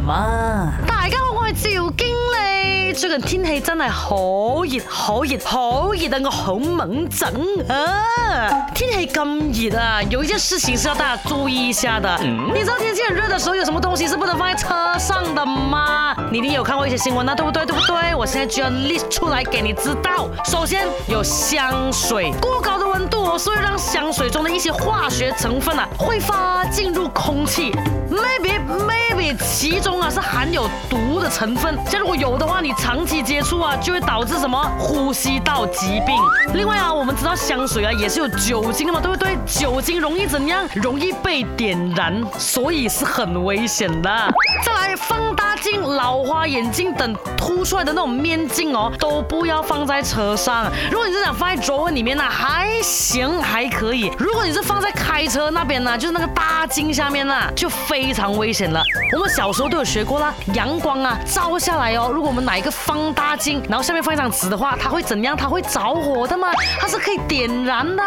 [0.00, 2.92] 嘛，大家好，我系赵经理。
[2.92, 6.20] 最近天气真系好热，好热，好热啊！
[6.24, 7.28] 我好猛整
[7.68, 8.66] 啊！
[8.74, 12.18] 天气咁热啊，有一件事情是要大家注意一下的。
[12.18, 14.68] 你知道天气很热的时候，有什么东西是不能放在车
[14.98, 16.14] 上的吗？
[16.30, 17.64] 你一定有看过一些新闻啊，对不对？
[17.64, 18.14] 对不对？
[18.14, 20.28] 我现在就要 list 出来给你知道。
[20.44, 27.72] 首先，有香水，过高的温度哦，会让香水中的一些化学成分啊挥发进入空气
[28.10, 28.85] ，maybe。
[29.38, 36.14] 其中啊是含有毒的成分，像如果有的话，你长期接触啊就会导致什么呼吸道疾病。
[36.54, 39.36] 另外啊，我们知道香水啊也是有酒精的嘛，对不对？
[39.46, 40.66] 酒精容易怎样？
[40.74, 44.10] 容易被点燃，所以是很危险的。
[44.64, 50.66] 再来，放大镜、老花眼镜等凸出来的那种面镜哦，都不要放在车上。
[50.90, 58.82] 如果你是想放在座位里面呢，还行还可以；如果你是放在开车那边呢，就是那个大镜下面呢，就非常危险了。
[59.18, 65.34] 我们小时候都有学过啦，阳光啊照下来哦，如果我们拿一个放大镜，然后下面放一张纸的话，它会怎样？
[65.34, 68.02] 它会着火的嘛，它是可以点燃的。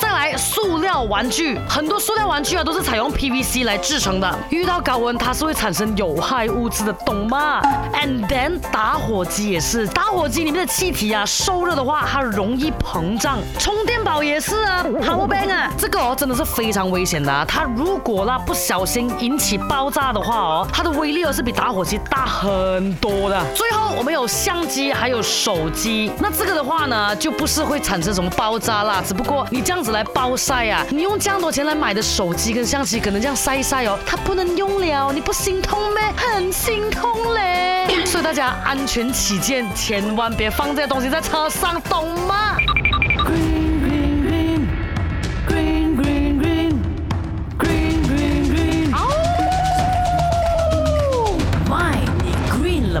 [0.00, 7.60] 再来塑料玩具，很多塑料玩具啊都是采用 PVC 来制成的，遇到高温它是会产生有害物质的，懂吗
[7.92, 13.38] ？And then 打火机也是，打火机里面的气体啊受热的话，它容易膨胀。
[13.58, 20.35] 充电宝也是啊，好棒啊，这个哦真的是非常危险的，啊，它如果啦不小心引起爆炸的话。
[20.72, 23.42] 它的威力是比打火机大很多的。
[23.54, 26.10] 最后我们有相机，还有手机。
[26.18, 36.02] 那这个的话呢，就不是会产生什么爆炸啦，只不过你这样子来暴晒啊，你用这样多钱来买的手机跟相机，可能这样晒一晒哦，它不能用了，你不心痛咩？
[36.16, 37.86] 很 心痛嘞！
[38.04, 42.56] 所以大家安全起见，千万别放这些东西在车上，懂吗？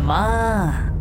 [0.02, 0.92] 吗？